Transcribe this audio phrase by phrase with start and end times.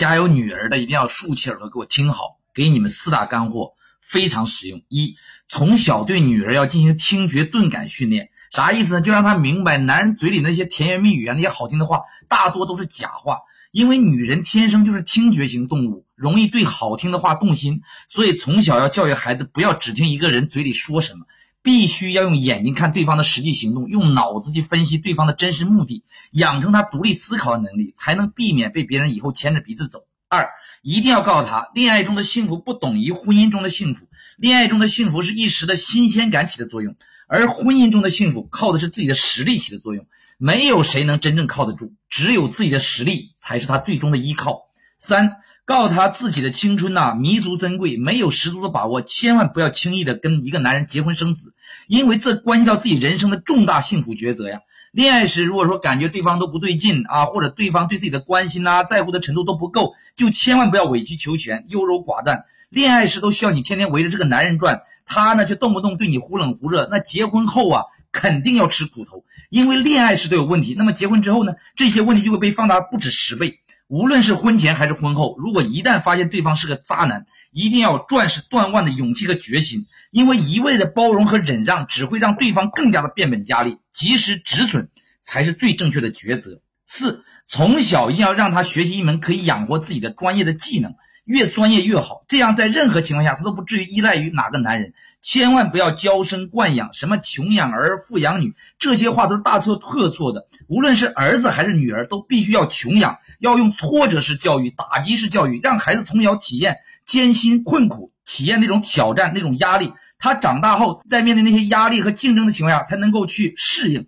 [0.00, 4.80] 家有女儿的一定要竖起耳朵给我听好，给你们四大干货，非常实用。
[4.88, 9.02] 一，从小对女儿要进行听觉钝感训练，啥意思呢？
[9.02, 13.40] 就让她明白，男人嘴里那些甜言蜜语啊，那些好听的话，大多都是假话。
[13.72, 21.26] 因为女人天生就是听觉型动物，容易对好听的话动心，所以从小要教育孩子，不要只听一个人嘴里说什么。
[21.62, 30.04] 必须要用眼睛看对方的实际行动，用脑子去分析对方的真实目的，养成他独立思考的能力，才能避免被别人以后牵着鼻子走。
[30.28, 30.48] 二，
[30.82, 34.06] 一定要告诉他，恋爱中的幸福不等于婚姻中的幸福，
[34.38, 36.96] 恋爱中的幸福是一时的新鲜感起的作用，
[37.26, 40.06] 而婚姻中的幸福靠的是自己的实力起的作用。
[40.38, 44.62] 没有谁能真正靠得住，只有自己的实力才是他最终的依靠。
[44.98, 45.36] 三。
[45.70, 51.54] 告诉他自己的青春呐弥足珍贵，没有十足的把握，千万不要轻易的跟一个男人结婚生子，
[51.86, 54.62] 因为这关系到自己人生的重大幸福抉择呀。
[54.90, 62.46] 恋爱时如果说感觉对方都不对劲啊，或者对方对自己的关心呐、在乎的程度都不够，就千万不要委曲求全、优柔寡断。
[62.68, 73.60] 恋爱时都需要你天天围着这个男人转，他呢却动不动对你忽冷忽热，那结婚后啊肯定要吃苦头，因为恋爱时都有问题，那么结婚之后呢，这些问题就会被放大不止十倍。
[73.90, 84.90] 无论是婚前还是婚后，如果一旦发现对方是个渣男，一定要壮士断腕的勇气和决心，因为一味的包容和忍让只会让对方更加的变本加厉，及时止损
[85.24, 86.62] 才是最正确的抉择。
[86.86, 90.94] 四，从小一定要让他学习一门可以养活自己的专业的技能。
[91.24, 94.94] 越专业越好，这样在任何情况下他都不至于依赖于哪个男人。
[95.22, 100.46] 千万不要娇生惯养，什么穷养儿、富养女，这些话都是大错特错的。
[100.66, 109.92] 无论是儿子还是女儿，都必须要穷养，要用挫折式教育、打击式教育，让孩子从小体验艰辛困苦，体验那种挑战、那种压力。
[110.18, 114.06] 他长大后，在面对那些压力和竞争的情况下，才能够去适应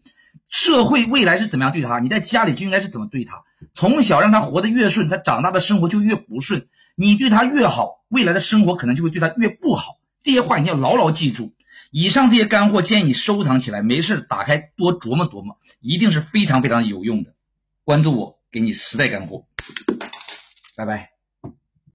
[0.52, 3.42] 社会未来是怎么样对他，你在家里就应该是怎么对他。
[3.72, 6.68] 从小让他活得越顺，他长大的生活就越不顺。
[6.94, 9.98] 你对他越好，未来的生活可能就会对他越不好。
[10.22, 11.54] 这些话你要牢牢记住。
[11.90, 17.32] 以上这些干货建议你收藏起来，没事打开多琢磨琢磨，一定是非常非常有用的。
[17.84, 19.46] 关注我，给你实在干货。
[20.76, 21.11] 拜拜。